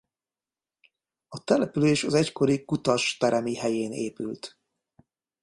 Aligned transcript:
A 1.27 1.43
település 1.43 2.03
az 2.03 2.13
egykori 2.13 2.65
Kutas-Teremi 2.65 3.55
helyén 3.55 3.91
épült. 3.91 4.59